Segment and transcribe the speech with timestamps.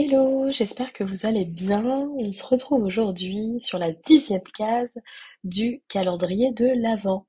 [0.00, 1.84] Hello, j'espère que vous allez bien.
[1.84, 5.00] On se retrouve aujourd'hui sur la dixième case
[5.42, 7.26] du calendrier de l'Avent.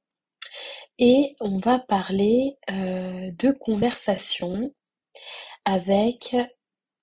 [0.99, 4.71] Et on va parler euh, de conversation
[5.65, 6.35] avec...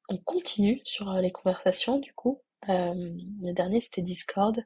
[0.08, 2.40] On continue sur les conversations du coup.
[2.68, 2.94] Euh,
[3.42, 4.64] le dernier c'était Discord.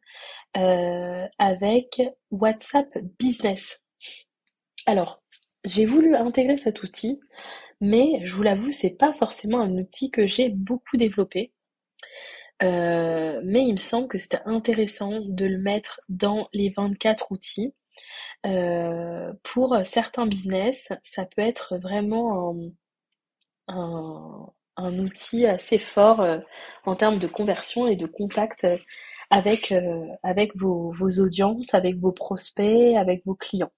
[0.59, 3.87] Euh, avec WhatsApp Business.
[4.85, 5.23] Alors,
[5.65, 7.21] j'ai voulu intégrer cet outil
[7.81, 11.53] mais je vous l'avoue, c'est pas forcément un outil que j'ai beaucoup développé.
[12.63, 17.75] Euh, mais il me semble que c'était intéressant de le mettre dans les 24 outils.
[18.47, 22.55] Euh, pour certains business, ça peut être vraiment
[23.69, 24.53] un,
[24.99, 26.39] outil assez fort euh,
[26.85, 28.67] en termes de conversion et de contact
[29.31, 29.75] avec,
[30.23, 33.73] avec vos audiences, avec vos prospects, avec vos clients.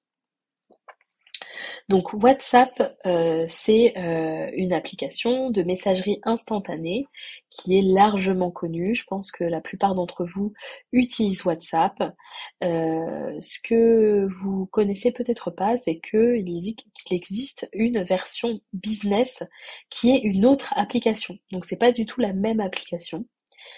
[1.89, 7.07] Donc WhatsApp, euh, c'est euh, une application de messagerie instantanée
[7.51, 8.95] qui est largement connue.
[8.95, 10.53] Je pense que la plupart d'entre vous
[10.93, 12.15] utilisent WhatsApp.
[12.63, 16.75] Euh, ce que vous connaissez peut-être pas, c'est qu'il
[17.11, 19.43] existe une version business
[19.91, 21.39] qui est une autre application.
[21.51, 23.27] Donc c'est pas du tout la même application.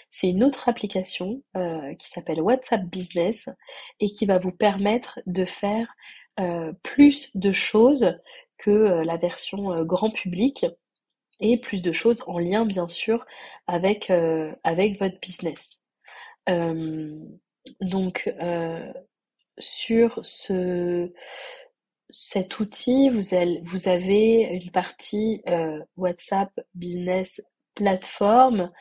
[0.09, 1.43] C'est une autre application
[1.99, 3.49] qui s'appelle WhatsApp Business
[3.99, 6.24] et qui va vous permettre de faire euh,
[6.83, 8.13] plus de choses
[8.57, 10.65] que euh, la version euh, grand public
[11.39, 13.25] et plus de choses en lien bien sûr
[13.67, 14.09] avec,
[14.63, 15.81] avec votre business.
[17.81, 18.33] donc
[19.57, 21.11] sur ce,
[22.09, 25.43] cet outil, vous, vous avez une partie
[25.97, 27.41] WhatsApp Business
[27.73, 28.71] Platform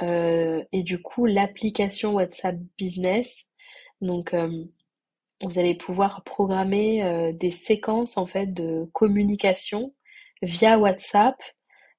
[0.00, 3.50] et du coup l'application WhatsApp Business.
[4.00, 4.34] Donc
[5.42, 9.94] vous allez pouvoir programmer euh, des séquences en fait de communication
[10.42, 11.36] via WhatsApp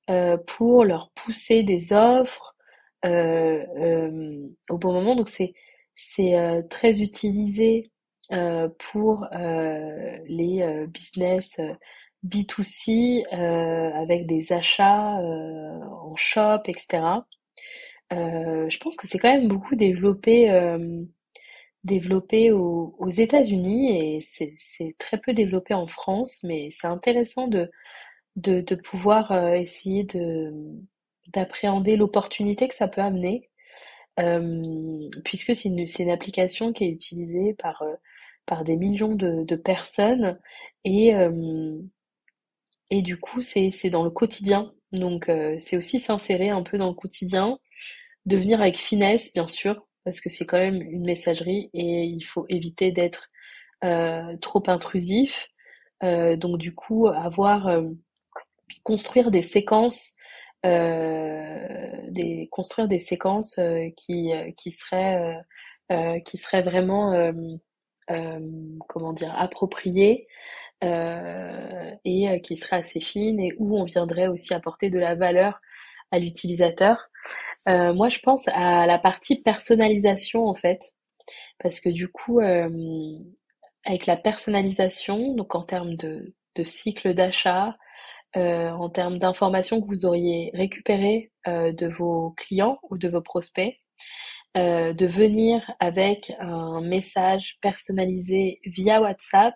[0.09, 2.55] euh, pour leur pousser des offres
[3.05, 5.16] euh, au bon moment.
[5.16, 5.53] Donc c'est
[5.95, 7.91] c'est très utilisé
[8.78, 11.59] pour les business
[12.25, 17.03] B2C avec des achats en shop, etc.
[18.11, 20.49] je pense que c'est quand même beaucoup développé
[21.84, 27.72] développé aux, États-Unis et c'est très peu développé en France, mais c'est intéressant de,
[28.35, 30.53] de, de pouvoir euh, essayer de
[31.34, 33.50] d'appréhender l'opportunité que ça peut amener,
[34.19, 37.96] euh, puisque c'est une, une application qui est utilisée par, euh,
[38.47, 40.40] par des millions de, de personnes
[40.85, 41.13] et,
[42.90, 44.73] et du coup c'est dans le quotidien.
[44.91, 47.59] Donc c'est aussi s'insérer un peu dans le quotidien,
[48.25, 52.21] de venir avec finesse bien sûr, parce que c'est quand même une messagerie et il
[52.21, 53.29] faut éviter d'être
[53.83, 55.49] euh, trop intrusif.
[56.03, 57.83] Euh, donc du coup, avoir euh,
[58.83, 60.15] construire des séquences,
[60.63, 63.59] des construire des séquences
[63.95, 65.37] qui qui seraient
[66.25, 67.13] qui seraient vraiment
[68.87, 70.27] comment dire appropriées
[70.81, 75.61] et qui seraient assez fines et où on viendrait aussi apporter de la valeur
[76.11, 77.09] à l'utilisateur.
[77.68, 80.81] Euh, moi, je pense à la partie personnalisation en fait,
[81.59, 82.70] parce que du coup, euh,
[83.86, 87.78] avec la personnalisation, donc en termes de, de cycle d'achat,
[88.38, 93.76] euh, en termes d'informations que vous auriez récupérées de vos clients ou de vos prospects,
[94.56, 99.55] de venir avec un message personnalisé via WhatsApp,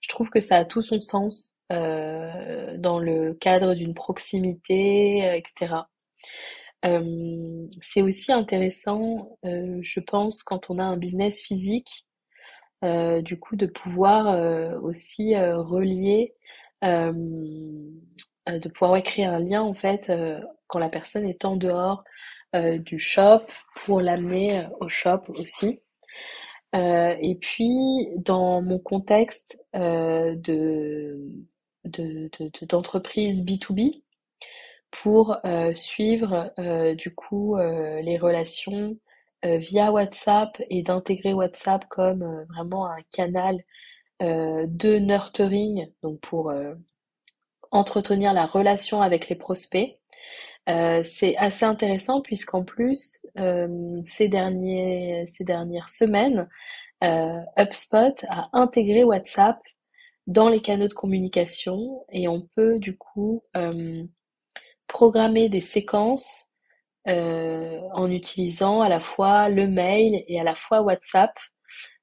[0.00, 5.74] je trouve que ça a tout son sens dans le cadre d'une proximité, etc.
[6.84, 12.06] Euh, c'est aussi intéressant, euh, je pense, quand on a un business physique,
[12.84, 16.32] euh, du coup, de pouvoir aussi relier,
[16.82, 20.12] de pouvoir créer un lien en fait
[20.66, 22.04] quand la personne est en dehors
[22.54, 23.42] du shop
[23.76, 25.80] pour l'amener au shop aussi.
[26.74, 31.30] et puis, dans mon contexte de
[32.68, 34.02] d'entreprise B2B,
[34.94, 38.96] pour euh, suivre euh, du coup euh, les relations
[39.46, 43.58] via WhatsApp et d'intégrer WhatsApp comme vraiment un canal
[44.22, 46.50] de nurturing, donc pour
[47.70, 49.98] entretenir la relation avec les prospects.
[50.66, 53.20] c'est assez intéressant puisqu'en plus
[54.02, 56.48] ces derniers ces dernières semaines
[57.02, 59.60] HubSpot a intégré WhatsApp
[60.26, 63.42] dans les canaux de communication et on peut du coup
[64.86, 66.50] programmer des séquences
[67.06, 71.36] euh, en utilisant à la fois le mail et à la fois WhatsApp.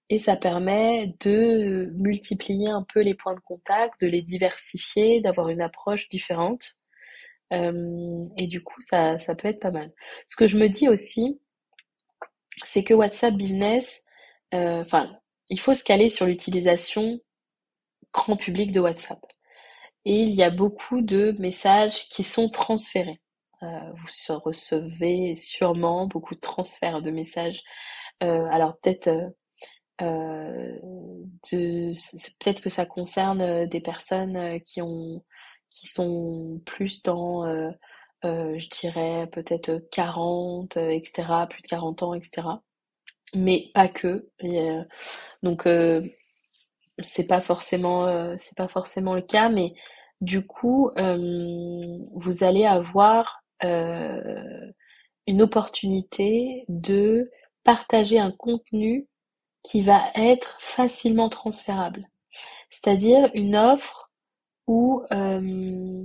[0.10, 5.50] Et ça permet de multiplier un peu les points de contact, de les diversifier, d'avoir
[5.50, 6.74] une approche différente.
[7.54, 9.92] Euh, et du coup, ça, ça peut être pas mal.
[10.28, 11.40] Ce que je me dis aussi,
[12.64, 14.04] c'est que WhatsApp Business,
[14.54, 15.18] euh, enfin,
[15.50, 17.20] il faut se caler sur l'utilisation
[18.14, 19.20] grand public de WhatsApp.
[20.06, 23.22] Et il y a beaucoup de messages qui sont transférés.
[23.64, 27.62] Euh, vous recevez sûrement beaucoup de transferts de messages.
[28.24, 29.10] Euh, alors peut-être
[30.02, 30.80] euh,
[31.52, 31.94] de,
[32.40, 35.24] peut-être que ça concerne des personnes qui ont
[35.70, 37.46] qui sont plus dans
[38.24, 42.44] je dirais peut-être 40 etc plus de 40 ans etc
[43.36, 44.30] mais pas que
[45.44, 45.68] donc
[47.04, 49.74] c'est pas forcément c'est pas forcément le cas mais
[50.22, 54.72] du coup vous allez avoir euh,
[55.28, 57.30] une opportunité de
[57.64, 59.08] partager un contenu
[59.64, 62.10] qui va être facilement transférable.
[62.70, 64.12] C'est-à-dire une offre
[64.66, 66.04] ou euh,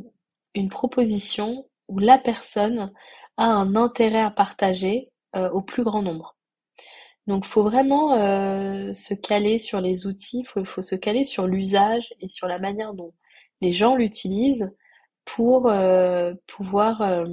[0.55, 2.93] une proposition où la personne
[3.39, 6.36] a un intérêt à partager euh, au plus grand nombre.
[7.27, 8.15] Donc faut vraiment
[8.95, 12.95] se caler sur les outils, faut, faut se caler sur l'usage et sur la manière
[12.95, 13.13] dont
[13.61, 14.71] les gens l'utilisent
[15.27, 17.25] pour euh, pouvoir euh,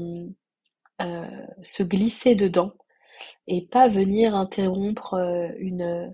[1.01, 2.73] euh, se glisser dedans
[3.47, 5.15] et pas venir interrompre
[5.59, 6.13] une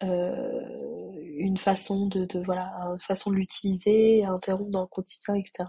[0.00, 5.68] une façon de, de, voilà une façon de l'utiliser interrompre dans le quotidien etc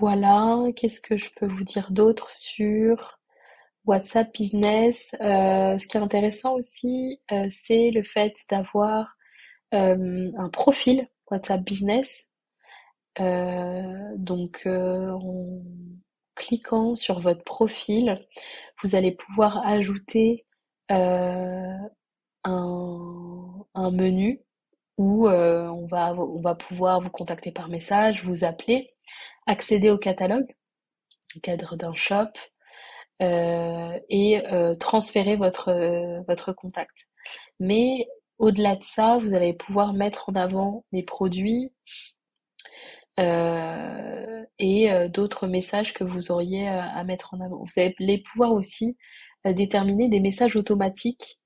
[0.00, 3.20] voilà qu'est-ce que je peux vous dire d'autre sur
[3.84, 5.08] WhatsApp Business?
[5.20, 9.16] Ce qui est intéressant aussi c'est le fait d'avoir
[9.74, 12.30] euh, un profil WhatsApp Business.
[13.20, 15.62] Euh, donc euh, en
[16.34, 18.18] cliquant sur votre profil,
[18.82, 20.46] vous allez pouvoir ajouter
[20.88, 21.88] un,
[23.90, 24.42] menu
[24.98, 28.91] où on, va, on va pouvoir vous contacter par message, vous appeler,
[29.46, 30.54] accéder au catalogue,
[31.36, 32.32] au cadre d'un shop,
[33.20, 34.42] et
[34.80, 35.72] transférer votre,
[36.26, 37.08] votre contact.
[37.60, 38.08] Mais
[38.38, 41.72] au-delà de ça, vous allez pouvoir mettre en avant les produits
[43.20, 47.62] euh, et euh, d'autres messages que vous auriez euh, à mettre en avant.
[47.62, 48.96] Vous allez pouvoir aussi
[49.44, 51.40] déterminer des messages automatiques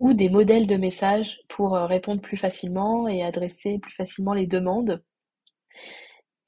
[0.00, 5.04] ou des modèles de messages pour répondre plus facilement et adresser plus facilement les demandes.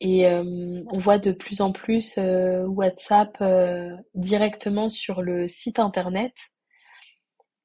[0.01, 3.43] Et on voit de plus en plus WhatsApp
[4.15, 6.35] directement sur le site internet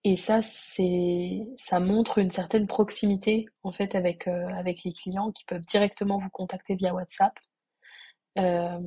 [0.06, 5.32] et ça, c'est, ça montre une certaine proximité en fait avec euh, avec les clients
[5.32, 7.34] qui peuvent directement vous contacter via WhatsApp.
[8.38, 8.80] Euh,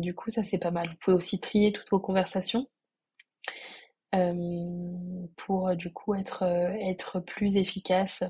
[0.00, 0.88] du coup, ça c'est pas mal.
[0.88, 2.66] Vous pouvez aussi trier toutes vos conversations
[4.14, 4.32] euh,
[5.36, 6.42] pour du coup être
[6.80, 8.24] être plus efficace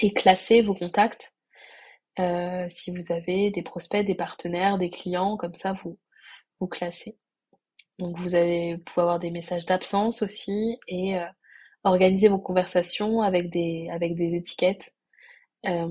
[0.00, 1.34] et classer vos contacts.
[2.16, 5.98] Si vous avez des prospects, des partenaires, des clients, comme ça vous
[6.60, 7.16] vous classez.
[7.98, 11.24] Donc vous allez pouvoir avoir des messages d'absence aussi et euh,
[11.84, 14.92] organiser vos conversations avec des, avec des étiquettes.
[15.66, 15.88] Euh,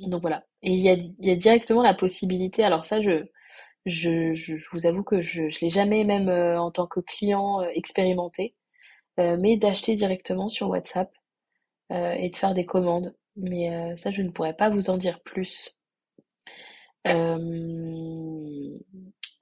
[0.00, 0.44] donc voilà.
[0.62, 3.26] Et il y a, y a directement la possibilité, alors ça je,
[3.86, 7.62] je, je, vous avoue que je ne l'ai jamais même euh, en tant que client
[7.74, 8.54] expérimenté,
[9.18, 11.12] mais d'acheter directement sur WhatsApp
[11.90, 13.14] et de faire des commandes.
[13.40, 15.76] Mais ça je ne pourrais pas vous en dire plus.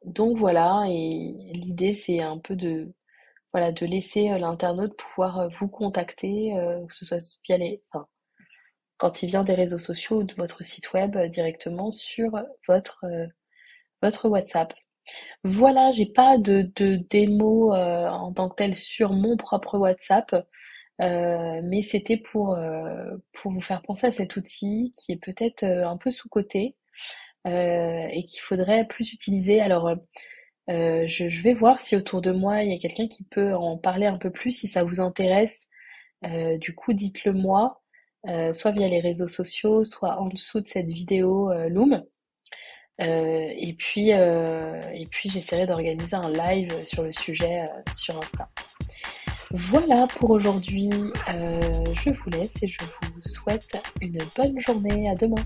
[0.04, 2.92] Donc voilà, et l'idée c'est un peu de
[3.52, 7.82] voilà de laisser euh, l'internaute pouvoir euh, vous contacter, euh, que ce soit via les,
[7.92, 8.06] enfin,
[8.98, 12.32] quand il vient des réseaux sociaux ou de votre site web directement sur
[12.68, 13.04] votre
[14.02, 14.74] votre WhatsApp.
[15.44, 20.34] Voilà, j'ai pas de, de démo en tant que tel sur mon propre WhatsApp,
[21.00, 22.58] mais c'était pour
[23.32, 26.76] pour vous faire penser à cet outil qui est peut-être un peu sous coté
[27.46, 29.60] euh, et qu'il faudrait plus utiliser.
[29.60, 29.88] Alors,
[30.70, 33.54] euh, je, je, vais voir si autour de moi il y a quelqu'un qui peut
[33.54, 35.68] en parler un peu plus, si ça vous intéresse.
[36.24, 37.82] Euh, du coup, dites-le moi,
[38.52, 42.04] soit via les réseaux sociaux, soit en dessous de cette vidéo Loom.
[42.98, 47.64] et puis, et puis j'essaierai d'organiser un live sur le sujet
[47.94, 48.50] sur Insta.
[49.52, 50.90] Voilà pour aujourd'hui.
[51.26, 55.10] je vous laisse et je vous souhaite une bonne journée.
[55.10, 55.42] À demain.